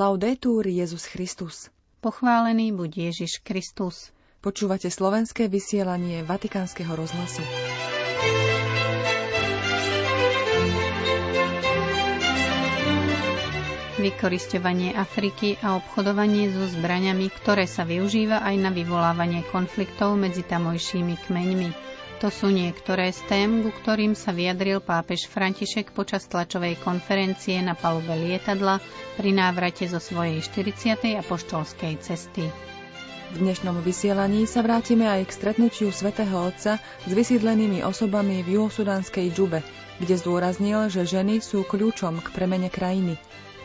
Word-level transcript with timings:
Laudetur 0.00 0.64
Jezus 0.64 1.04
Christus. 1.04 1.68
Pochválený 2.00 2.72
buď 2.72 3.12
Ježiš 3.12 3.44
Kristus. 3.44 4.08
Počúvate 4.40 4.88
slovenské 4.88 5.44
vysielanie 5.44 6.24
Vatikánskeho 6.24 6.88
rozhlasu. 6.96 7.44
Vykorisťovanie 14.00 14.96
Afriky 14.96 15.60
a 15.60 15.76
obchodovanie 15.76 16.48
so 16.48 16.64
zbraňami, 16.64 17.28
ktoré 17.36 17.68
sa 17.68 17.84
využíva 17.84 18.40
aj 18.40 18.56
na 18.56 18.72
vyvolávanie 18.72 19.44
konfliktov 19.52 20.16
medzi 20.16 20.40
tamojšími 20.48 21.28
kmeňmi. 21.28 21.68
To 22.20 22.28
sú 22.28 22.52
niektoré 22.52 23.16
z 23.16 23.24
tém, 23.32 23.64
ku 23.64 23.72
ktorým 23.72 24.12
sa 24.12 24.36
vyjadril 24.36 24.84
pápež 24.84 25.24
František 25.24 25.96
počas 25.96 26.28
tlačovej 26.28 26.76
konferencie 26.84 27.56
na 27.64 27.72
palube 27.72 28.12
lietadla 28.12 28.76
pri 29.16 29.32
návrate 29.32 29.88
zo 29.88 29.96
svojej 29.96 30.44
40. 30.44 31.16
apoštolskej 31.16 31.96
cesty. 32.04 32.44
V 33.32 33.36
dnešnom 33.40 33.80
vysielaní 33.80 34.44
sa 34.44 34.60
vrátime 34.60 35.08
aj 35.08 35.32
k 35.32 35.36
stretnutiu 35.38 35.88
svätého 35.96 36.44
Otca 36.44 36.76
s 37.08 37.08
vysídlenými 37.08 37.80
osobami 37.88 38.44
v 38.44 38.60
juhosudánskej 38.60 39.32
Džube, 39.32 39.64
kde 39.96 40.14
zdôraznil, 40.20 40.92
že 40.92 41.08
ženy 41.08 41.40
sú 41.40 41.64
kľúčom 41.64 42.20
k 42.20 42.28
premene 42.36 42.68
krajiny. 42.68 43.16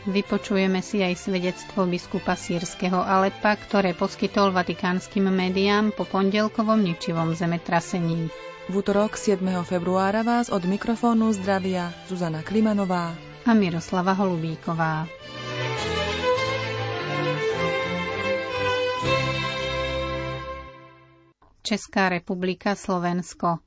Vypočujeme 0.06 0.86
si 0.86 1.02
aj 1.02 1.18
svedectvo 1.18 1.82
biskupa 1.82 2.38
sírskeho 2.38 3.02
Alepa, 3.02 3.58
ktoré 3.58 3.90
poskytol 3.90 4.54
vatikánskym 4.54 5.26
médiám 5.26 5.90
po 5.90 6.06
pondelkovom 6.06 6.78
ničivom 6.78 7.34
zemetrasení. 7.34 8.30
V 8.70 8.72
útorok 8.72 9.18
7. 9.18 9.42
februára 9.66 10.22
vás 10.22 10.46
od 10.46 10.62
mikrofónu 10.62 11.34
zdravia 11.34 11.90
Zuzana 12.06 12.46
Klimanová 12.46 13.18
a 13.42 13.50
Miroslava 13.50 14.14
Holubíková. 14.14 15.10
Česká 21.66 22.14
republika 22.14 22.78
Slovensko 22.78 23.58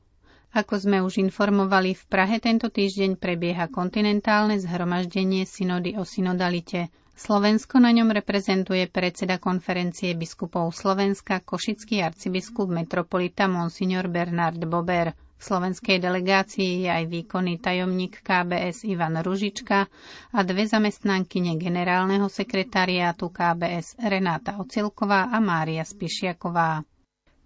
ako 0.50 0.73
sme 0.81 0.97
už 1.05 1.22
informovali, 1.22 1.94
v 1.94 2.03
Prahe 2.09 2.42
tento 2.42 2.73
týždeň 2.73 3.22
prebieha 3.22 3.69
kontinentálne 3.69 4.58
zhromaždenie 4.58 5.45
synody 5.45 5.94
o 5.94 6.02
synodalite. 6.02 6.89
Slovensko 7.14 7.83
na 7.83 7.92
ňom 7.92 8.16
reprezentuje 8.16 8.88
predseda 8.88 9.38
konferencie 9.38 10.16
biskupov 10.16 10.72
Slovenska, 10.72 11.44
košický 11.44 12.00
arcibiskup 12.00 12.72
metropolita 12.72 13.45
Monsignor 13.45 14.08
Bernard 14.08 14.58
Bober. 14.64 15.11
V 15.39 15.42
slovenskej 15.44 16.00
delegácii 16.00 16.83
je 16.83 16.89
aj 16.92 17.05
výkonný 17.08 17.59
tajomník 17.59 18.23
KBS 18.23 18.83
Ivan 18.88 19.20
Ružička 19.20 19.88
a 20.31 20.39
dve 20.44 20.67
zamestnankyne 20.67 21.55
generálneho 21.55 22.27
sekretariátu 22.27 23.31
KBS 23.31 24.00
Renáta 24.00 24.59
Ocilková 24.59 25.31
a 25.31 25.39
Mária 25.39 25.83
Spišiaková. 25.83 26.83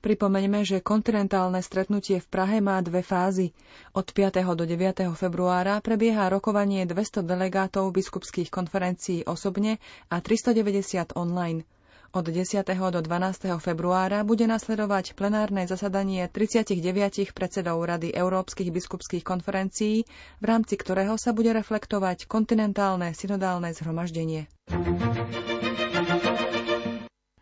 Pripomeňme, 0.03 0.67
že 0.67 0.83
kontinentálne 0.83 1.63
stretnutie 1.63 2.19
v 2.19 2.27
Prahe 2.27 2.59
má 2.59 2.83
dve 2.83 2.99
fázy. 2.99 3.55
Od 3.95 4.03
5. 4.03 4.43
do 4.51 4.67
9. 4.67 5.07
februára 5.15 5.79
prebieha 5.79 6.27
rokovanie 6.27 6.83
200 6.83 7.23
delegátov 7.23 7.87
biskupských 7.95 8.51
konferencií 8.51 9.23
osobne 9.23 9.79
a 10.11 10.19
390 10.19 11.15
online. 11.15 11.63
Od 12.11 12.27
10. 12.27 12.67
do 12.67 12.99
12. 12.99 13.47
februára 13.57 14.21
bude 14.21 14.43
nasledovať 14.43 15.15
plenárne 15.15 15.63
zasadanie 15.65 16.27
39 16.27 16.83
predsedov 17.31 17.79
Rady 17.79 18.11
Európskych 18.11 18.75
biskupských 18.75 19.23
konferencií, 19.23 20.03
v 20.37 20.45
rámci 20.45 20.75
ktorého 20.75 21.15
sa 21.15 21.31
bude 21.31 21.55
reflektovať 21.55 22.27
kontinentálne 22.27 23.15
synodálne 23.15 23.71
zhromaždenie. 23.71 24.51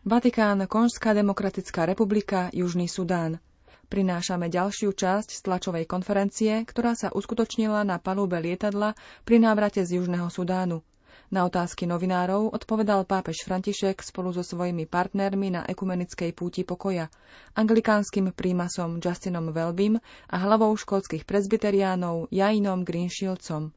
Vatikán, 0.02 0.66
Konžská 0.66 1.14
demokratická 1.14 1.86
republika, 1.86 2.50
Južný 2.50 2.90
Sudán. 2.90 3.38
Prinášame 3.86 4.50
ďalšiu 4.50 4.90
časť 4.98 5.30
z 5.30 5.40
tlačovej 5.46 5.86
konferencie, 5.86 6.66
ktorá 6.66 6.98
sa 6.98 7.14
uskutočnila 7.14 7.86
na 7.86 8.02
palube 8.02 8.34
lietadla 8.42 8.98
pri 9.22 9.38
návrate 9.38 9.86
z 9.86 10.02
Južného 10.02 10.26
Sudánu. 10.26 10.82
Na 11.30 11.46
otázky 11.46 11.86
novinárov 11.86 12.50
odpovedal 12.50 13.06
pápež 13.06 13.46
František 13.46 14.02
spolu 14.02 14.34
so 14.34 14.42
svojimi 14.42 14.90
partnermi 14.90 15.54
na 15.54 15.62
ekumenickej 15.70 16.34
púti 16.34 16.66
pokoja, 16.66 17.06
anglikánskym 17.54 18.34
prímasom 18.34 18.98
Justinom 18.98 19.54
Welbym 19.54 20.02
a 20.26 20.36
hlavou 20.42 20.74
škótskych 20.74 21.22
prezbyteriánov 21.22 22.26
Jainom 22.34 22.82
Greenshieldsom. 22.82 23.70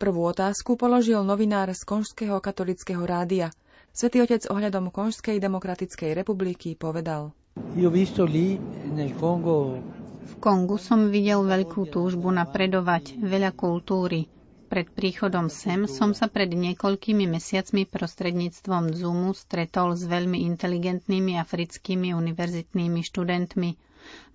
Prvú 0.00 0.24
otázku 0.24 0.80
položil 0.80 1.20
novinár 1.20 1.68
z 1.76 1.84
Konžského 1.84 2.40
katolického 2.40 3.04
rádia– 3.04 3.52
Svetý 3.96 4.20
otec 4.20 4.44
ohľadom 4.52 4.92
Konžskej 4.92 5.40
demokratickej 5.40 6.12
republiky 6.12 6.76
povedal. 6.76 7.32
V 10.26 10.34
Kongu 10.36 10.76
som 10.76 11.08
videl 11.08 11.40
veľkú 11.40 11.88
túžbu 11.88 12.28
napredovať, 12.28 13.16
veľa 13.16 13.56
kultúry. 13.56 14.28
Pred 14.68 14.92
príchodom 14.92 15.48
sem 15.48 15.88
som 15.88 16.12
sa 16.12 16.28
pred 16.28 16.52
niekoľkými 16.52 17.24
mesiacmi 17.24 17.88
prostredníctvom 17.88 18.92
Zoomu 18.92 19.32
stretol 19.32 19.96
s 19.96 20.04
veľmi 20.04 20.44
inteligentnými 20.44 21.40
africkými 21.40 22.12
univerzitnými 22.12 23.00
študentmi. 23.00 23.70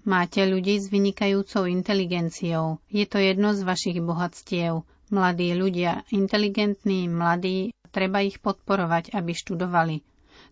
Máte 0.09 0.41
ľudí 0.41 0.81
s 0.81 0.89
vynikajúcou 0.89 1.69
inteligenciou. 1.69 2.81
Je 2.89 3.05
to 3.05 3.21
jedno 3.21 3.53
z 3.53 3.61
vašich 3.61 4.01
bohatstiev. 4.01 4.81
Mladí 5.13 5.53
ľudia, 5.53 6.01
inteligentní, 6.09 7.05
mladí 7.05 7.69
treba 7.91 8.23
ich 8.23 8.39
podporovať, 8.39 9.11
aby 9.13 9.31
študovali. 9.35 10.01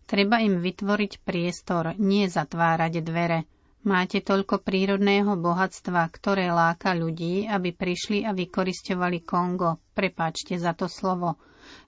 Treba 0.05 0.43
im 0.43 0.59
vytvoriť 0.59 1.23
priestor, 1.23 1.95
nie 1.97 2.27
zatvárať 2.27 2.93
dvere. 3.01 3.47
Máte 3.79 4.19
toľko 4.19 4.59
prírodného 4.59 5.39
bohatstva, 5.39 6.03
ktoré 6.11 6.51
láka 6.51 6.91
ľudí, 6.91 7.47
aby 7.47 7.71
prišli 7.71 8.27
a 8.27 8.35
vykoristovali 8.35 9.23
Kongo. 9.23 9.79
Prepáčte 9.95 10.59
za 10.59 10.75
to 10.75 10.91
slovo. 10.91 11.39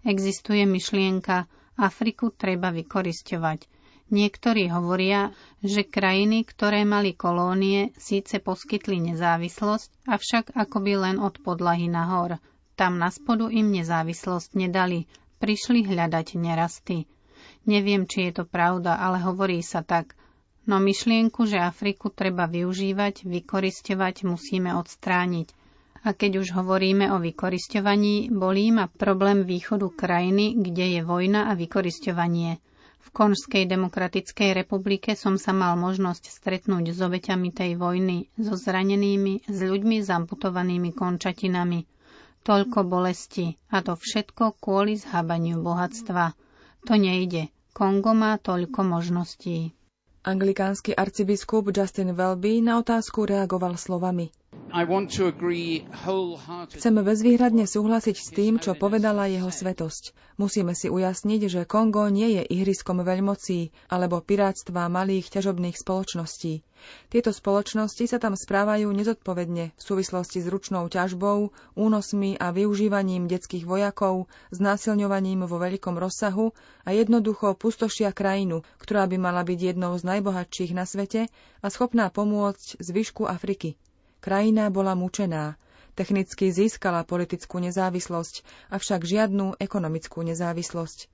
Existuje 0.08 0.64
myšlienka, 0.64 1.52
Afriku 1.76 2.32
treba 2.32 2.72
vykoristovať. 2.72 3.68
Niektorí 4.12 4.68
hovoria, 4.72 5.32
že 5.64 5.88
krajiny, 5.88 6.44
ktoré 6.44 6.84
mali 6.84 7.16
kolónie, 7.16 7.96
síce 7.96 8.44
poskytli 8.44 9.00
nezávislosť, 9.12 10.04
avšak 10.04 10.52
akoby 10.52 10.94
len 11.00 11.18
od 11.20 11.40
podlahy 11.40 11.88
nahor. 11.88 12.40
Tam 12.76 13.00
na 13.00 13.08
spodu 13.08 13.48
im 13.48 13.72
nezávislosť 13.72 14.56
nedali, 14.56 15.08
prišli 15.42 15.90
hľadať 15.90 16.38
nerasty. 16.38 17.10
Neviem, 17.66 18.06
či 18.06 18.30
je 18.30 18.42
to 18.42 18.46
pravda, 18.46 19.02
ale 19.02 19.18
hovorí 19.18 19.66
sa 19.66 19.82
tak. 19.82 20.14
No 20.70 20.78
myšlienku, 20.78 21.50
že 21.50 21.58
Afriku 21.58 22.14
treba 22.14 22.46
využívať, 22.46 23.26
vykoristovať, 23.26 24.30
musíme 24.30 24.78
odstrániť. 24.78 25.50
A 26.02 26.14
keď 26.14 26.42
už 26.42 26.54
hovoríme 26.58 27.14
o 27.14 27.22
vykoristovaní, 27.22 28.30
bolí 28.34 28.74
ma 28.74 28.90
problém 28.90 29.46
východu 29.46 29.90
krajiny, 29.94 30.58
kde 30.58 30.98
je 30.98 31.02
vojna 31.02 31.50
a 31.50 31.58
vykoristovanie. 31.58 32.58
V 33.02 33.10
Konžskej 33.10 33.66
demokratickej 33.66 34.54
republike 34.54 35.18
som 35.18 35.38
sa 35.38 35.54
mal 35.54 35.74
možnosť 35.78 36.30
stretnúť 36.30 36.94
s 36.94 37.00
obeťami 37.02 37.50
tej 37.50 37.78
vojny, 37.78 38.30
so 38.38 38.54
zranenými, 38.54 39.46
s 39.46 39.58
ľuďmi 39.62 39.98
s 40.02 40.10
amputovanými 40.10 40.94
končatinami. 40.94 41.91
Toľko 42.42 42.90
bolesti 42.90 43.62
a 43.70 43.86
to 43.86 43.94
všetko 43.94 44.58
kvôli 44.58 44.98
zhábaniu 44.98 45.62
bohatstva. 45.62 46.34
To 46.90 46.94
nejde. 46.98 47.54
Kongo 47.72 48.18
má 48.18 48.42
toľko 48.42 48.82
možností. 48.82 49.78
Anglikánsky 50.26 50.98
arcibiskup 50.98 51.70
Justin 51.70 52.18
Welby 52.18 52.66
na 52.66 52.82
otázku 52.82 53.30
reagoval 53.30 53.78
slovami. 53.78 54.34
Chcem 56.72 56.96
bezvýhradne 57.04 57.68
súhlasiť 57.68 58.16
s 58.16 58.28
tým, 58.32 58.56
čo 58.56 58.72
povedala 58.72 59.28
jeho 59.28 59.52
svetosť. 59.52 60.16
Musíme 60.40 60.72
si 60.72 60.88
ujasniť, 60.88 61.42
že 61.52 61.62
Kongo 61.68 62.08
nie 62.08 62.40
je 62.40 62.44
ihriskom 62.48 63.04
veľmocí 63.04 63.76
alebo 63.92 64.24
pirátstva 64.24 64.88
malých 64.88 65.28
ťažobných 65.28 65.76
spoločností. 65.76 66.64
Tieto 67.12 67.30
spoločnosti 67.30 68.10
sa 68.10 68.18
tam 68.18 68.34
správajú 68.34 68.90
nezodpovedne 68.90 69.76
v 69.76 69.82
súvislosti 69.82 70.42
s 70.42 70.48
ručnou 70.50 70.90
ťažbou, 70.90 71.54
únosmi 71.78 72.40
a 72.40 72.50
využívaním 72.50 73.30
detských 73.30 73.68
vojakov, 73.68 74.32
znásilňovaním 74.50 75.46
vo 75.46 75.62
veľkom 75.62 76.00
rozsahu 76.00 76.56
a 76.88 76.96
jednoducho 76.96 77.54
pustošia 77.60 78.16
krajinu, 78.16 78.66
ktorá 78.82 79.06
by 79.06 79.20
mala 79.20 79.44
byť 79.46 79.76
jednou 79.76 79.94
z 80.00 80.08
najbohatších 80.10 80.72
na 80.74 80.88
svete 80.88 81.30
a 81.62 81.68
schopná 81.70 82.10
pomôcť 82.10 82.82
zvyšku 82.82 83.30
Afriky. 83.30 83.78
Krajina 84.22 84.70
bola 84.70 84.94
mučená, 84.94 85.58
technicky 85.98 86.54
získala 86.54 87.02
politickú 87.02 87.58
nezávislosť, 87.58 88.46
avšak 88.70 89.02
žiadnu 89.02 89.58
ekonomickú 89.58 90.22
nezávislosť. 90.22 91.10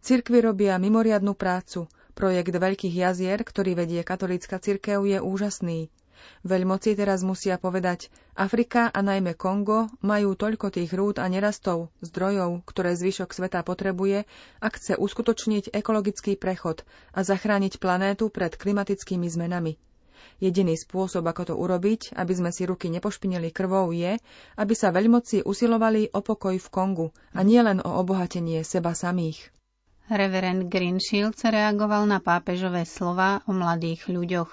Cirkvy 0.00 0.40
robia 0.40 0.80
mimoriadnú 0.80 1.36
prácu. 1.36 1.84
Projekt 2.16 2.56
Veľkých 2.56 2.96
jazier, 2.96 3.36
ktorý 3.44 3.76
vedie 3.76 4.00
katolícka 4.00 4.56
cirkev, 4.56 5.04
je 5.04 5.20
úžasný. 5.20 5.92
Veľmoci 6.44 6.96
teraz 6.96 7.20
musia 7.24 7.56
povedať, 7.56 8.12
Afrika 8.36 8.88
a 8.92 9.00
najmä 9.00 9.36
Kongo 9.36 9.88
majú 10.00 10.36
toľko 10.36 10.72
tých 10.72 10.92
rúd 10.92 11.16
a 11.20 11.28
nerastov, 11.28 11.92
zdrojov, 12.04 12.64
ktoré 12.68 12.96
zvyšok 12.96 13.32
sveta 13.32 13.60
potrebuje, 13.64 14.28
ak 14.60 14.72
chce 14.76 14.96
uskutočniť 15.00 15.72
ekologický 15.72 16.36
prechod 16.36 16.84
a 17.12 17.24
zachrániť 17.24 17.80
planétu 17.80 18.28
pred 18.28 18.52
klimatickými 18.52 19.28
zmenami. 19.28 19.76
Jediný 20.38 20.76
spôsob, 20.76 21.24
ako 21.26 21.42
to 21.50 21.54
urobiť, 21.54 22.16
aby 22.16 22.32
sme 22.32 22.50
si 22.50 22.64
ruky 22.64 22.88
nepošpinili 22.88 23.52
krvou, 23.52 23.92
je, 23.92 24.16
aby 24.56 24.74
sa 24.76 24.92
veľmoci 24.92 25.44
usilovali 25.44 26.12
o 26.12 26.20
pokoj 26.22 26.56
v 26.56 26.68
Kongu 26.72 27.08
a 27.36 27.40
nielen 27.44 27.84
o 27.84 27.90
obohatenie 28.00 28.64
seba 28.64 28.96
samých. 28.96 29.52
Reverend 30.10 30.66
Greenshield 30.66 31.38
reagoval 31.38 32.02
na 32.02 32.18
pápežové 32.18 32.82
slova 32.82 33.46
o 33.46 33.54
mladých 33.54 34.10
ľuďoch. 34.10 34.50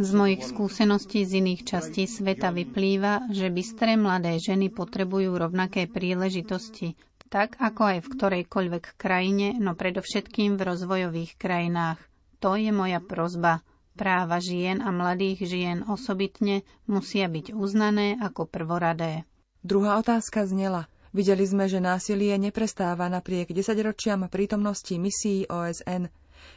Z 0.00 0.10
mojich 0.16 0.42
skúseností 0.48 1.28
z 1.28 1.32
iných 1.44 1.62
častí 1.68 2.08
sveta 2.08 2.56
vyplýva, 2.56 3.28
že 3.28 3.52
bystré 3.52 4.00
mladé 4.00 4.40
ženy 4.40 4.72
potrebujú 4.72 5.28
rovnaké 5.36 5.84
príležitosti, 5.92 6.96
tak 7.28 7.60
ako 7.60 7.82
aj 7.84 7.98
v 8.00 8.08
ktorejkoľvek 8.16 8.84
krajine, 8.96 9.52
no 9.60 9.76
predovšetkým 9.76 10.56
v 10.56 10.64
rozvojových 10.64 11.36
krajinách. 11.36 12.00
To 12.40 12.56
je 12.56 12.72
moja 12.72 13.00
prozba. 13.00 13.64
Práva 13.96 14.40
žien 14.44 14.84
a 14.84 14.92
mladých 14.92 15.48
žien 15.48 15.80
osobitne 15.88 16.60
musia 16.84 17.32
byť 17.32 17.56
uznané 17.56 18.20
ako 18.20 18.44
prvoradé. 18.44 19.24
Druhá 19.64 19.96
otázka 19.96 20.44
znela– 20.44 20.84
Videli 21.16 21.48
sme, 21.48 21.64
že 21.64 21.80
násilie 21.80 22.36
neprestáva 22.36 23.08
napriek 23.08 23.48
desaťročiam 23.48 24.28
prítomnosti 24.28 24.92
misií 25.00 25.48
OSN. 25.48 26.12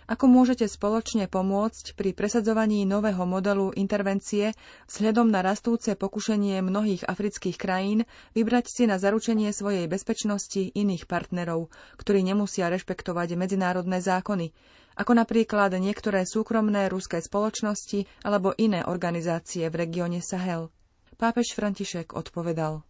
Ako 0.09 0.25
môžete 0.25 0.65
spoločne 0.65 1.29
pomôcť 1.29 1.93
pri 1.93 2.17
presadzovaní 2.17 2.85
nového 2.85 3.23
modelu 3.29 3.69
intervencie 3.77 4.57
vzhľadom 4.89 5.29
na 5.29 5.45
rastúce 5.45 5.93
pokušenie 5.93 6.61
mnohých 6.65 7.05
afrických 7.05 7.57
krajín 7.61 8.07
vybrať 8.33 8.65
si 8.69 8.83
na 8.89 8.97
zaručenie 8.97 9.53
svojej 9.53 9.85
bezpečnosti 9.85 10.73
iných 10.73 11.05
partnerov, 11.05 11.69
ktorí 12.01 12.25
nemusia 12.25 12.69
rešpektovať 12.73 13.37
medzinárodné 13.37 14.01
zákony, 14.01 14.53
ako 14.99 15.15
napríklad 15.15 15.71
niektoré 15.79 16.27
súkromné 16.27 16.91
ruské 16.91 17.23
spoločnosti 17.23 18.03
alebo 18.27 18.51
iné 18.59 18.83
organizácie 18.83 19.63
v 19.71 19.87
regióne 19.87 20.19
Sahel? 20.19 20.67
Pápež 21.15 21.55
František 21.55 22.15
odpovedal. 22.15 22.83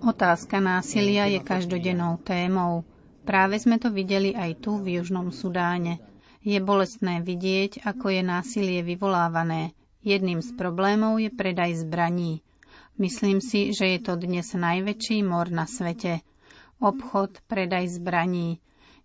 Otázka 0.00 0.56
násilia 0.58 1.24
je 1.30 1.40
každodennou 1.42 2.18
témou. 2.26 2.82
Práve 3.30 3.62
sme 3.62 3.78
to 3.78 3.94
videli 3.94 4.34
aj 4.34 4.58
tu 4.58 4.82
v 4.82 4.98
Južnom 4.98 5.30
Sudáne. 5.30 6.02
Je 6.42 6.58
bolestné 6.58 7.22
vidieť, 7.22 7.86
ako 7.86 8.10
je 8.10 8.26
násilie 8.26 8.82
vyvolávané. 8.82 9.70
Jedným 10.02 10.42
z 10.42 10.50
problémov 10.58 11.22
je 11.22 11.30
predaj 11.30 11.78
zbraní. 11.78 12.42
Myslím 12.98 13.38
si, 13.38 13.70
že 13.70 13.86
je 13.86 14.02
to 14.02 14.18
dnes 14.18 14.50
najväčší 14.50 15.22
mor 15.22 15.46
na 15.46 15.70
svete. 15.70 16.26
Obchod, 16.82 17.38
predaj 17.46 18.02
zbraní. 18.02 18.58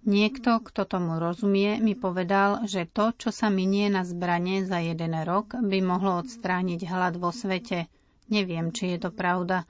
Niekto, 0.09 0.57
kto 0.57 0.89
tomu 0.89 1.21
rozumie, 1.21 1.77
mi 1.77 1.93
povedal, 1.93 2.65
že 2.65 2.89
to, 2.89 3.13
čo 3.13 3.29
sa 3.29 3.53
minie 3.53 3.93
na 3.93 4.01
zbranie 4.01 4.65
za 4.65 4.81
jeden 4.81 5.13
rok, 5.21 5.53
by 5.53 5.85
mohlo 5.85 6.17
odstrániť 6.25 6.81
hlad 6.89 7.21
vo 7.21 7.29
svete. 7.29 7.85
Neviem, 8.25 8.73
či 8.73 8.97
je 8.97 9.05
to 9.05 9.13
pravda. 9.13 9.69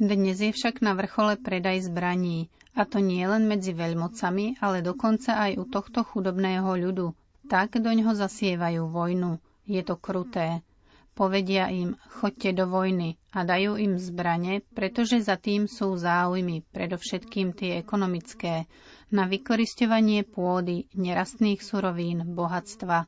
Dnes 0.00 0.40
je 0.40 0.48
však 0.48 0.80
na 0.80 0.96
vrchole 0.96 1.36
predaj 1.36 1.84
zbraní, 1.84 2.48
a 2.72 2.88
to 2.88 2.96
nie 2.98 3.20
len 3.24 3.44
medzi 3.44 3.76
veľmocami, 3.76 4.56
ale 4.58 4.80
dokonca 4.80 5.36
aj 5.36 5.60
u 5.60 5.64
tohto 5.68 6.00
chudobného 6.00 6.64
ľudu. 6.64 7.12
Tak 7.44 7.76
doňho 7.76 8.16
zasievajú 8.16 8.88
vojnu. 8.88 9.36
Je 9.68 9.84
to 9.84 10.00
kruté. 10.00 10.64
Povedia 11.12 11.68
im, 11.68 11.92
choďte 12.08 12.56
do 12.56 12.64
vojny 12.64 13.20
a 13.30 13.44
dajú 13.44 13.76
im 13.76 14.00
zbrane, 14.00 14.64
pretože 14.72 15.20
za 15.20 15.36
tým 15.36 15.68
sú 15.68 15.92
záujmy, 15.92 16.64
predovšetkým 16.72 17.52
tie 17.52 17.76
ekonomické, 17.76 18.64
na 19.12 19.28
vykorisťovanie 19.28 20.24
pôdy, 20.24 20.88
nerastných 20.96 21.60
surovín, 21.60 22.24
bohatstva. 22.32 23.04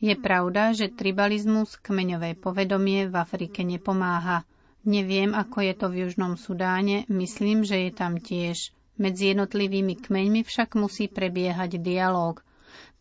Je 0.00 0.16
pravda, 0.16 0.72
že 0.72 0.88
tribalizmus, 0.88 1.76
kmeňové 1.76 2.32
povedomie 2.34 3.06
v 3.06 3.14
Afrike 3.14 3.60
nepomáha. 3.60 4.48
Neviem, 4.82 5.34
ako 5.34 5.58
je 5.62 5.74
to 5.78 5.86
v 5.90 5.98
Južnom 6.06 6.34
Sudáne, 6.34 7.06
myslím, 7.06 7.62
že 7.62 7.86
je 7.86 7.90
tam 7.94 8.18
tiež. 8.18 8.74
Medzi 8.98 9.32
jednotlivými 9.32 9.98
kmeňmi 9.98 10.42
však 10.42 10.74
musí 10.74 11.06
prebiehať 11.06 11.78
dialog– 11.78 12.40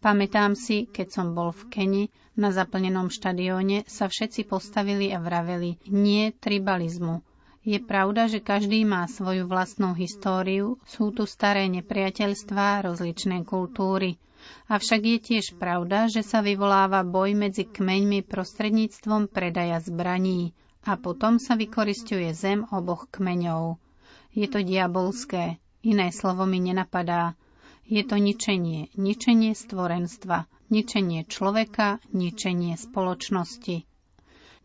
Pamätám 0.02 0.58
si, 0.58 0.90
keď 0.90 1.08
som 1.14 1.38
bol 1.38 1.54
v 1.54 1.70
Keni, 1.70 2.04
na 2.34 2.50
zaplnenom 2.50 3.14
štadióne 3.14 3.86
sa 3.86 4.10
všetci 4.10 4.50
postavili 4.50 5.14
a 5.14 5.22
vraveli 5.22 5.78
nie 5.94 6.34
tribalizmu. 6.34 7.22
Je 7.62 7.78
pravda, 7.78 8.26
že 8.26 8.42
každý 8.42 8.82
má 8.82 9.06
svoju 9.06 9.46
vlastnú 9.46 9.94
históriu, 9.94 10.82
sú 10.90 11.14
tu 11.14 11.30
staré 11.30 11.70
nepriateľstvá, 11.70 12.82
rozličné 12.82 13.46
kultúry. 13.46 14.18
Avšak 14.74 15.02
je 15.06 15.18
tiež 15.22 15.46
pravda, 15.62 16.10
že 16.10 16.26
sa 16.26 16.42
vyvoláva 16.42 17.06
boj 17.06 17.38
medzi 17.38 17.70
kmeňmi 17.70 18.26
prostredníctvom 18.26 19.30
predaja 19.30 19.78
zbraní 19.86 20.58
a 20.82 20.98
potom 20.98 21.38
sa 21.38 21.54
vykoristuje 21.54 22.34
zem 22.34 22.66
oboch 22.74 23.06
kmeňov. 23.14 23.78
Je 24.34 24.48
to 24.48 24.64
diabolské, 24.66 25.62
iné 25.86 26.08
slovo 26.10 26.48
mi 26.50 26.58
nenapadá. 26.58 27.38
Je 27.86 28.02
to 28.08 28.16
ničenie, 28.16 28.88
ničenie 28.96 29.52
stvorenstva, 29.52 30.48
ničenie 30.72 31.28
človeka, 31.28 32.00
ničenie 32.16 32.80
spoločnosti. 32.80 33.84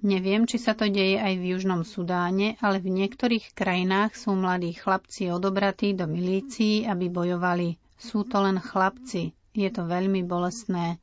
Neviem, 0.06 0.44
či 0.44 0.60
sa 0.60 0.76
to 0.76 0.86
deje 0.86 1.16
aj 1.18 1.34
v 1.40 1.56
Južnom 1.56 1.82
Sudáne, 1.82 2.54
ale 2.60 2.78
v 2.78 2.92
niektorých 2.92 3.56
krajinách 3.56 4.14
sú 4.14 4.36
mladí 4.36 4.76
chlapci 4.76 5.32
odobratí 5.32 5.96
do 5.96 6.04
milícií, 6.06 6.84
aby 6.84 7.08
bojovali. 7.08 7.80
Sú 7.96 8.28
to 8.28 8.44
len 8.44 8.60
chlapci. 8.60 9.32
Je 9.56 9.68
to 9.72 9.88
veľmi 9.88 10.20
bolestné. 10.28 11.00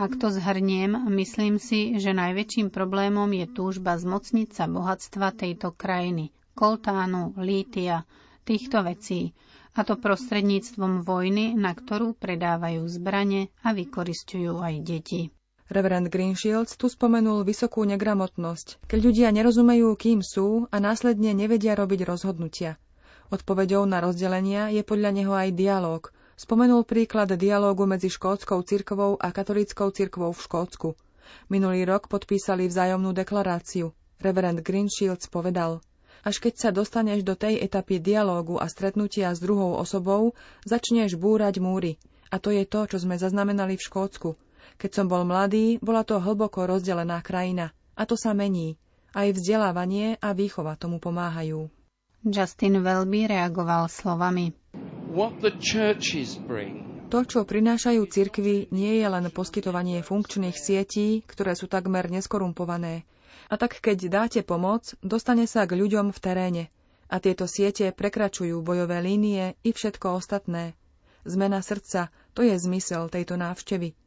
Ak 0.00 0.16
to 0.16 0.32
zhrniem, 0.32 0.96
myslím 1.12 1.60
si, 1.60 2.00
že 2.00 2.16
najväčším 2.16 2.72
problémom 2.72 3.28
je 3.36 3.44
túžba 3.44 4.00
zmocniť 4.00 4.48
sa 4.48 4.64
bohatstva 4.64 5.36
tejto 5.36 5.76
krajiny, 5.76 6.32
koltánu, 6.56 7.36
lítia, 7.36 8.08
týchto 8.48 8.80
vecí, 8.80 9.36
a 9.76 9.84
to 9.84 10.00
prostredníctvom 10.00 11.04
vojny, 11.04 11.52
na 11.52 11.76
ktorú 11.76 12.16
predávajú 12.16 12.88
zbrane 12.88 13.52
a 13.60 13.76
vykoristujú 13.76 14.64
aj 14.64 14.74
deti. 14.80 15.20
Reverend 15.68 16.08
Greenshields 16.08 16.80
tu 16.80 16.88
spomenul 16.88 17.44
vysokú 17.44 17.84
negramotnosť, 17.84 18.88
keď 18.88 18.98
ľudia 19.04 19.28
nerozumejú, 19.36 20.00
kým 20.00 20.24
sú 20.24 20.64
a 20.72 20.80
následne 20.80 21.36
nevedia 21.36 21.76
robiť 21.76 22.08
rozhodnutia. 22.08 22.80
Odpovedou 23.28 23.84
na 23.84 24.00
rozdelenia 24.00 24.72
je 24.72 24.80
podľa 24.80 25.12
neho 25.12 25.36
aj 25.36 25.52
dialóg. 25.52 26.08
Spomenul 26.40 26.88
príklad 26.88 27.28
dialógu 27.36 27.84
medzi 27.84 28.08
škótskou 28.08 28.64
cirkvou 28.64 29.20
a 29.20 29.28
katolíckou 29.28 29.92
cirkvou 29.92 30.32
v 30.32 30.40
Škótsku. 30.40 30.88
Minulý 31.52 31.84
rok 31.84 32.08
podpísali 32.08 32.64
vzájomnú 32.64 33.12
deklaráciu. 33.12 33.92
Reverend 34.24 34.64
Greenshields 34.64 35.28
povedal– 35.28 35.84
až 36.20 36.36
keď 36.40 36.54
sa 36.56 36.70
dostaneš 36.72 37.24
do 37.24 37.32
tej 37.32 37.60
etapy 37.64 37.96
dialógu 37.96 38.60
a 38.60 38.68
stretnutia 38.68 39.32
s 39.32 39.40
druhou 39.40 39.76
osobou, 39.80 40.36
začneš 40.68 41.16
búrať 41.16 41.60
múry. 41.60 41.96
A 42.28 42.36
to 42.36 42.52
je 42.52 42.68
to, 42.68 42.84
čo 42.84 43.00
sme 43.00 43.16
zaznamenali 43.16 43.80
v 43.80 43.86
Škótsku. 43.88 44.36
Keď 44.76 44.90
som 44.92 45.06
bol 45.08 45.24
mladý, 45.24 45.80
bola 45.80 46.04
to 46.04 46.20
hlboko 46.20 46.68
rozdelená 46.68 47.24
krajina. 47.24 47.72
A 47.96 48.04
to 48.04 48.20
sa 48.20 48.36
mení. 48.36 48.76
Aj 49.16 49.28
vzdelávanie 49.32 50.20
a 50.20 50.36
výchova 50.36 50.76
tomu 50.76 51.00
pomáhajú. 51.00 51.72
Justin 52.20 52.84
Welby 52.84 53.28
reagoval 53.28 53.88
slovami. 53.88 54.52
To, 57.10 57.18
čo 57.26 57.42
prinášajú 57.42 58.02
cirkvy, 58.06 58.70
nie 58.70 59.02
je 59.02 59.06
len 59.10 59.26
poskytovanie 59.34 60.06
funkčných 60.06 60.54
sietí, 60.54 61.26
ktoré 61.26 61.58
sú 61.58 61.66
takmer 61.66 62.06
neskorumpované, 62.06 63.02
a 63.50 63.58
tak 63.58 63.82
keď 63.82 63.98
dáte 64.06 64.40
pomoc, 64.46 64.94
dostane 65.02 65.50
sa 65.50 65.66
k 65.66 65.74
ľuďom 65.74 66.14
v 66.14 66.18
teréne. 66.22 66.64
A 67.10 67.18
tieto 67.18 67.50
siete 67.50 67.90
prekračujú 67.90 68.62
bojové 68.62 69.02
línie 69.02 69.58
i 69.66 69.74
všetko 69.74 70.22
ostatné. 70.22 70.78
Zmena 71.26 71.58
srdca, 71.58 72.14
to 72.30 72.46
je 72.46 72.54
zmysel 72.54 73.10
tejto 73.10 73.34
návštevy. 73.34 73.98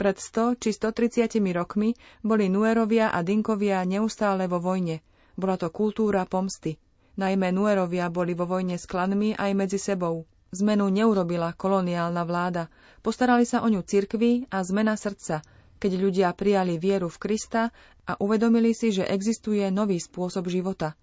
Pred 0.00 0.16
100 0.16 0.56
či 0.64 0.70
130 0.72 1.36
rokmi 1.52 1.92
boli 2.24 2.48
Nuerovia 2.48 3.12
a 3.12 3.20
Dinkovia 3.20 3.84
neustále 3.84 4.48
vo 4.48 4.56
vojne. 4.56 5.04
Bola 5.36 5.60
to 5.60 5.68
kultúra 5.68 6.24
pomsty. 6.24 6.80
Najmä 7.20 7.52
Nuerovia 7.52 8.08
boli 8.08 8.32
vo 8.32 8.48
vojne 8.48 8.80
s 8.80 8.88
klanmi 8.88 9.36
aj 9.36 9.52
medzi 9.52 9.76
sebou. 9.76 10.24
Zmenu 10.52 10.88
neurobila 10.88 11.52
koloniálna 11.52 12.22
vláda. 12.24 12.72
Postarali 13.04 13.44
sa 13.44 13.60
o 13.64 13.68
ňu 13.68 13.84
cirkvi 13.84 14.48
a 14.48 14.64
zmena 14.64 14.96
srdca– 14.96 15.40
keď 15.78 15.92
ľudia 15.94 16.28
prijali 16.34 16.76
vieru 16.76 17.06
v 17.06 17.18
Krista 17.22 17.70
a 18.04 18.18
uvedomili 18.18 18.74
si, 18.74 18.90
že 18.90 19.06
existuje 19.06 19.62
nový 19.70 20.02
spôsob 20.02 20.50
života. 20.50 20.98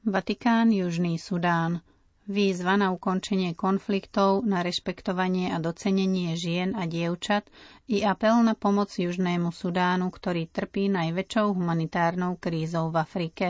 Vatikán, 0.00 0.72
Južný 0.72 1.20
Sudán. 1.20 1.84
výzva 2.30 2.78
na 2.78 2.94
ukončenie 2.94 3.58
konfliktov, 3.58 4.46
na 4.46 4.62
rešpektovanie 4.62 5.50
a 5.50 5.58
docenenie 5.58 6.38
žien 6.38 6.78
a 6.78 6.86
dievčat 6.86 7.42
i 7.90 8.06
apel 8.06 8.38
na 8.46 8.54
pomoc 8.54 8.94
Južnému 8.94 9.50
Sudánu, 9.50 10.08
ktorý 10.14 10.46
trpí 10.46 10.86
najväčšou 10.88 11.58
humanitárnou 11.58 12.38
krízou 12.38 12.94
v 12.94 12.96
Afrike. 13.02 13.46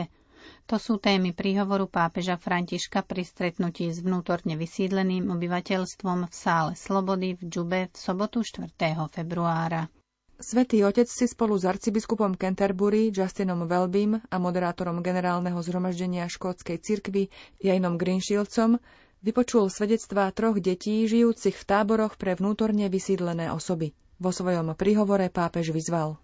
To 0.71 0.79
sú 0.79 1.03
témy 1.03 1.35
príhovoru 1.35 1.83
pápeža 1.83 2.39
Františka 2.39 3.03
pri 3.03 3.27
stretnutí 3.27 3.91
s 3.91 3.99
vnútorne 3.99 4.55
vysídleným 4.55 5.27
obyvateľstvom 5.27 6.31
v 6.31 6.33
sále 6.33 6.79
Slobody 6.79 7.35
v 7.35 7.43
Džube 7.43 7.91
v 7.91 7.95
sobotu 7.99 8.39
4. 8.39 8.71
februára. 9.11 9.91
Svetý 10.39 10.87
otec 10.87 11.11
si 11.11 11.27
spolu 11.27 11.59
s 11.59 11.67
arcibiskupom 11.67 12.39
Canterbury, 12.39 13.11
Justinom 13.11 13.67
Welbym 13.67 14.23
a 14.23 14.35
moderátorom 14.39 15.03
generálneho 15.03 15.59
zhromaždenia 15.59 16.31
škótskej 16.31 16.79
cirkvy 16.79 17.27
Jainom 17.59 17.99
Greenshieldcom 17.99 18.79
vypočul 19.27 19.67
svedectvá 19.67 20.31
troch 20.31 20.55
detí 20.63 21.03
žijúcich 21.03 21.59
v 21.59 21.67
táboroch 21.67 22.15
pre 22.15 22.39
vnútorne 22.39 22.87
vysídlené 22.87 23.51
osoby. 23.51 23.91
Vo 24.23 24.31
svojom 24.31 24.71
príhovore 24.79 25.27
pápež 25.27 25.75
vyzval. 25.75 26.15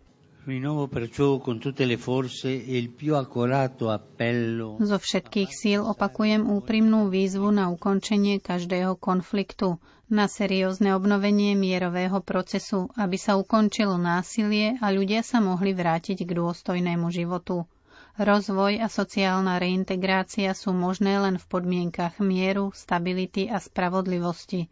Zo 4.79 4.97
všetkých 5.03 5.51
síl 5.51 5.83
opakujem 5.83 6.47
úprimnú 6.47 7.11
výzvu 7.11 7.51
na 7.51 7.67
ukončenie 7.67 8.39
každého 8.39 8.95
konfliktu, 8.95 9.75
na 10.07 10.31
seriózne 10.31 10.95
obnovenie 10.95 11.51
mierového 11.59 12.23
procesu, 12.23 12.87
aby 12.95 13.19
sa 13.19 13.35
ukončilo 13.35 13.99
násilie 13.99 14.79
a 14.79 14.87
ľudia 14.87 15.19
sa 15.19 15.43
mohli 15.43 15.75
vrátiť 15.75 16.23
k 16.23 16.31
dôstojnému 16.31 17.11
životu. 17.11 17.67
Rozvoj 18.15 18.79
a 18.79 18.87
sociálna 18.87 19.59
reintegrácia 19.59 20.55
sú 20.55 20.71
možné 20.71 21.19
len 21.19 21.35
v 21.35 21.45
podmienkach 21.51 22.23
mieru, 22.23 22.71
stability 22.71 23.51
a 23.51 23.59
spravodlivosti. 23.59 24.71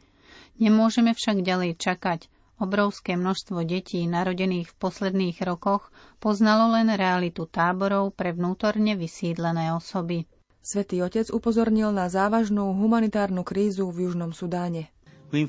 Nemôžeme 0.55 1.11
však 1.11 1.43
ďalej 1.43 1.75
čakať, 1.75 2.31
Obrovské 2.55 3.19
množstvo 3.19 3.67
detí 3.67 4.07
narodených 4.07 4.71
v 4.71 4.79
posledných 4.79 5.37
rokoch 5.43 5.91
poznalo 6.23 6.71
len 6.71 6.87
realitu 6.87 7.43
táborov 7.43 8.15
pre 8.15 8.31
vnútorne 8.31 8.95
vysídlené 8.95 9.75
osoby. 9.75 10.23
Svetý 10.63 11.03
otec 11.03 11.29
upozornil 11.29 11.91
na 11.91 12.07
závažnú 12.07 12.73
humanitárnu 12.79 13.43
krízu 13.43 13.91
v 13.91 14.07
Južnom 14.07 14.31
Sudáne. 14.31 14.89
V 15.35 15.43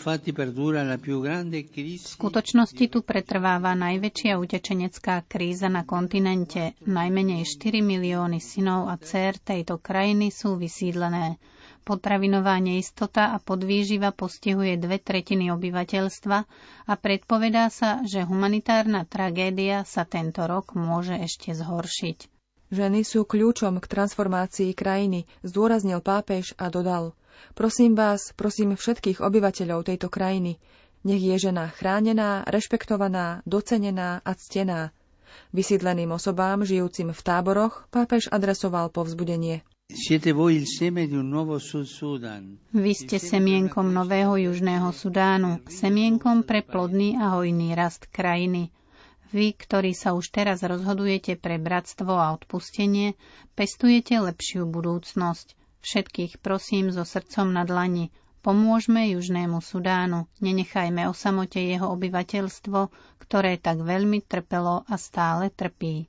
skutočnosti 1.96 2.84
tu 2.90 2.98
pretrváva 3.06 3.72
najväčšia 3.78 4.34
utečenecká 4.34 5.22
kríza 5.30 5.70
na 5.70 5.86
kontinente. 5.86 6.74
Najmenej 6.82 7.46
4 7.46 7.86
milióny 7.86 8.42
synov 8.42 8.90
a 8.90 8.98
dcer 8.98 9.38
tejto 9.38 9.78
krajiny 9.78 10.34
sú 10.34 10.58
vysídlené. 10.58 11.38
Potravinová 11.86 12.58
neistota 12.58 13.30
a 13.30 13.38
podvýživa 13.38 14.10
postihuje 14.10 14.74
dve 14.74 14.98
tretiny 14.98 15.54
obyvateľstva 15.54 16.38
a 16.90 16.92
predpovedá 16.98 17.70
sa, 17.70 18.02
že 18.02 18.26
humanitárna 18.26 19.06
tragédia 19.06 19.86
sa 19.86 20.02
tento 20.02 20.42
rok 20.50 20.74
môže 20.74 21.14
ešte 21.14 21.54
zhoršiť. 21.54 22.26
Ženy 22.74 23.06
sú 23.06 23.22
kľúčom 23.22 23.78
k 23.78 23.86
transformácii 23.86 24.74
krajiny, 24.74 25.30
zdôraznil 25.46 26.02
pápež 26.02 26.58
a 26.58 26.74
dodal. 26.74 27.14
Prosím 27.54 27.94
vás, 27.94 28.34
prosím 28.34 28.74
všetkých 28.74 29.22
obyvateľov 29.22 29.86
tejto 29.86 30.10
krajiny, 30.10 30.58
nech 31.06 31.22
je 31.22 31.38
žena 31.38 31.70
chránená, 31.70 32.42
rešpektovaná, 32.50 33.46
docenená 33.46 34.26
a 34.26 34.34
ctená. 34.34 34.90
Vysídleným 35.54 36.10
osobám 36.10 36.66
žijúcim 36.66 37.14
v 37.14 37.20
táboroch 37.22 37.86
pápež 37.94 38.26
adresoval 38.34 38.90
povzbudenie. 38.90 39.62
Vy 42.70 42.92
ste 42.94 43.16
semienkom 43.18 43.90
nového 43.90 44.38
Južného 44.38 44.94
Sudánu, 44.94 45.66
semienkom 45.66 46.46
pre 46.46 46.62
plodný 46.62 47.18
a 47.18 47.34
hojný 47.34 47.74
rast 47.74 48.06
krajiny. 48.14 48.70
Vy, 49.34 49.58
ktorí 49.58 49.98
sa 49.98 50.14
už 50.14 50.30
teraz 50.30 50.62
rozhodujete 50.62 51.34
pre 51.34 51.58
bratstvo 51.58 52.14
a 52.14 52.30
odpustenie, 52.38 53.18
pestujete 53.58 54.22
lepšiu 54.22 54.70
budúcnosť. 54.70 55.58
Všetkých 55.82 56.38
prosím 56.38 56.94
so 56.94 57.02
srdcom 57.02 57.50
na 57.50 57.66
dlani, 57.66 58.14
pomôžme 58.46 59.10
Južnému 59.10 59.58
Sudánu, 59.58 60.30
nenechajme 60.38 61.10
o 61.10 61.16
samote 61.18 61.58
jeho 61.58 61.90
obyvateľstvo, 61.90 62.94
ktoré 63.26 63.58
tak 63.58 63.82
veľmi 63.82 64.22
trpelo 64.22 64.86
a 64.86 64.94
stále 64.98 65.50
trpí. 65.50 66.06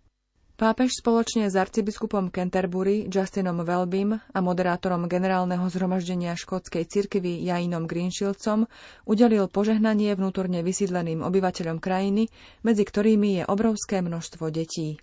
Pápež 0.57 1.05
spoločne 1.05 1.45
s 1.45 1.53
arcibiskupom 1.53 2.33
Canterbury, 2.33 3.05
Justinom 3.05 3.61
Welbym 3.61 4.17
a 4.17 4.39
moderátorom 4.41 5.05
generálneho 5.05 5.61
zhromaždenia 5.69 6.33
škótskej 6.33 6.81
cirkvy 6.89 7.45
Jainom 7.45 7.85
Greenshieldcom 7.85 8.65
udelil 9.05 9.45
požehnanie 9.53 10.17
vnútorne 10.17 10.65
vysídleným 10.65 11.21
obyvateľom 11.21 11.77
krajiny, 11.77 12.33
medzi 12.65 12.83
ktorými 12.89 13.37
je 13.37 13.43
obrovské 13.45 14.01
množstvo 14.01 14.49
detí. 14.49 14.97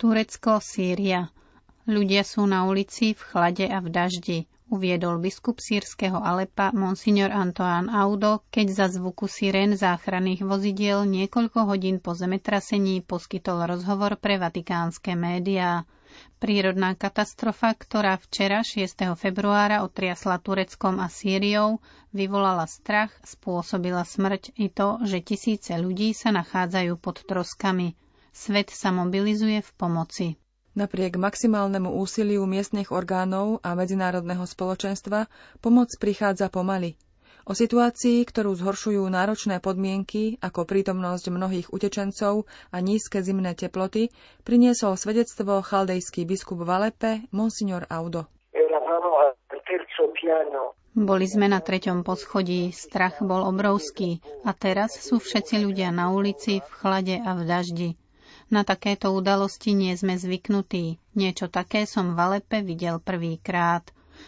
Turecko, 0.00 0.64
Sýria. 0.64 1.28
Ľudia 1.84 2.24
sú 2.24 2.48
na 2.48 2.64
ulici 2.64 3.12
v 3.12 3.20
chlade 3.28 3.68
a 3.68 3.76
v 3.84 3.92
daždi 3.92 4.38
uviedol 4.72 5.20
biskup 5.20 5.60
sírskeho 5.60 6.16
Alepa 6.16 6.72
monsignor 6.72 7.28
Antoán 7.28 7.92
Audo, 7.92 8.40
keď 8.48 8.66
za 8.72 8.86
zvuku 8.88 9.28
sirén 9.28 9.76
záchranných 9.76 10.40
vozidiel 10.48 11.04
niekoľko 11.04 11.68
hodín 11.68 12.00
po 12.00 12.16
zemetrasení 12.16 13.04
poskytol 13.04 13.68
rozhovor 13.68 14.16
pre 14.16 14.40
vatikánske 14.40 15.12
médiá. 15.12 15.84
Prírodná 16.40 16.96
katastrofa, 16.96 17.76
ktorá 17.76 18.16
včera 18.16 18.64
6. 18.64 19.12
februára 19.16 19.84
otriasla 19.84 20.40
Tureckom 20.40 21.00
a 21.00 21.08
Sýriou, 21.12 21.80
vyvolala 22.12 22.64
strach, 22.64 23.12
spôsobila 23.24 24.04
smrť 24.08 24.56
i 24.56 24.68
to, 24.72 25.00
že 25.04 25.20
tisíce 25.20 25.72
ľudí 25.76 26.16
sa 26.16 26.32
nachádzajú 26.32 26.96
pod 26.96 27.24
troskami. 27.24 27.96
Svet 28.32 28.72
sa 28.72 28.92
mobilizuje 28.92 29.60
v 29.60 29.70
pomoci. 29.76 30.26
Napriek 30.72 31.20
maximálnemu 31.20 31.92
úsiliu 32.00 32.48
miestnych 32.48 32.96
orgánov 32.96 33.60
a 33.60 33.76
medzinárodného 33.76 34.48
spoločenstva 34.48 35.28
pomoc 35.60 35.92
prichádza 36.00 36.48
pomaly. 36.48 36.96
O 37.44 37.52
situácii, 37.52 38.24
ktorú 38.24 38.56
zhoršujú 38.56 39.04
náročné 39.04 39.60
podmienky, 39.60 40.40
ako 40.40 40.64
prítomnosť 40.64 41.28
mnohých 41.28 41.68
utečencov 41.74 42.48
a 42.72 42.76
nízke 42.80 43.20
zimné 43.20 43.52
teploty, 43.52 44.14
priniesol 44.48 44.96
svedectvo 44.96 45.60
chaldejský 45.60 46.24
biskup 46.24 46.64
Valepe, 46.64 47.26
monsignor 47.34 47.84
Audo. 47.92 48.30
Boli 50.92 51.26
sme 51.28 51.52
na 51.52 51.60
treťom 51.60 52.00
poschodí, 52.00 52.72
strach 52.72 53.20
bol 53.20 53.44
obrovský 53.44 54.24
a 54.44 54.56
teraz 54.56 54.96
sú 55.04 55.20
všetci 55.20 55.60
ľudia 55.60 55.92
na 55.92 56.12
ulici, 56.14 56.64
v 56.64 56.70
chlade 56.80 57.16
a 57.20 57.36
v 57.36 57.42
daždi. 57.44 57.88
Na 58.52 58.68
takéto 58.68 59.16
udalosti 59.16 59.72
nie 59.72 59.96
sme 59.96 60.20
zvyknutí. 60.20 61.00
Niečo 61.16 61.48
také 61.48 61.88
som 61.88 62.12
v 62.12 62.20
Alepe 62.20 62.60
videl 62.60 63.00
prvýkrát. 63.00 63.80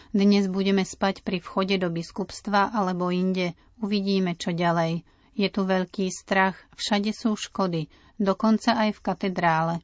Dnes 0.09 0.49
budeme 0.49 0.81
spať 0.81 1.21
pri 1.21 1.37
vchode 1.37 1.77
do 1.77 1.93
biskupstva 1.93 2.73
alebo 2.73 3.13
inde. 3.13 3.53
Uvidíme, 3.85 4.33
čo 4.33 4.49
ďalej. 4.49 5.05
Je 5.37 5.45
tu 5.53 5.61
veľký 5.61 6.09
strach, 6.09 6.57
všade 6.73 7.13
sú 7.13 7.37
škody, 7.37 7.85
dokonca 8.17 8.73
aj 8.73 8.97
v 8.97 9.03
katedrále. 9.05 9.75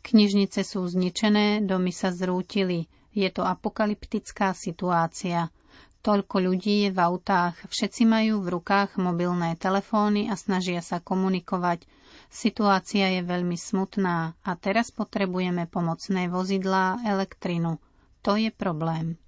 Knižnice 0.00 0.64
sú 0.64 0.88
zničené, 0.88 1.60
domy 1.60 1.92
sa 1.92 2.16
zrútili. 2.16 2.88
Je 3.12 3.28
to 3.28 3.44
apokalyptická 3.44 4.56
situácia. 4.56 5.52
Toľko 6.00 6.48
ľudí 6.48 6.88
je 6.88 6.90
v 6.96 6.98
autách, 6.98 7.60
všetci 7.68 8.08
majú 8.08 8.40
v 8.40 8.56
rukách 8.56 8.96
mobilné 8.96 9.52
telefóny 9.60 10.32
a 10.32 10.34
snažia 10.34 10.80
sa 10.80 10.96
komunikovať. 10.96 11.84
Situácia 12.32 13.12
je 13.12 13.20
veľmi 13.20 13.60
smutná 13.60 14.32
a 14.40 14.50
teraz 14.56 14.88
potrebujeme 14.88 15.68
pomocné 15.68 16.32
vozidlá, 16.32 17.04
elektrinu. 17.04 17.76
To 18.24 18.40
je 18.40 18.48
problém. 18.48 19.20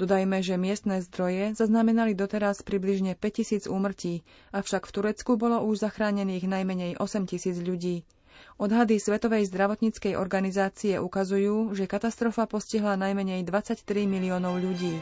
Dodajme, 0.00 0.40
že 0.40 0.56
miestne 0.56 1.04
zdroje 1.04 1.52
zaznamenali 1.52 2.16
doteraz 2.16 2.64
približne 2.64 3.20
5000 3.20 3.68
úmrtí, 3.68 4.24
avšak 4.56 4.88
v 4.88 4.94
Turecku 4.96 5.36
bolo 5.36 5.60
už 5.60 5.84
zachránených 5.84 6.48
najmenej 6.48 6.96
8000 6.96 7.68
ľudí. 7.68 8.08
Odhady 8.56 8.96
Svetovej 8.96 9.44
zdravotníckej 9.52 10.16
organizácie 10.16 10.96
ukazujú, 10.96 11.76
že 11.76 11.84
katastrofa 11.84 12.48
postihla 12.48 12.96
najmenej 12.96 13.44
23 13.44 14.08
miliónov 14.08 14.56
ľudí. 14.56 14.96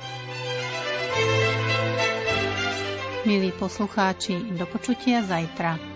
Milí 3.22 3.54
poslucháči, 3.54 4.50
do 4.58 4.66
počutia 4.66 5.22
zajtra. 5.22 5.95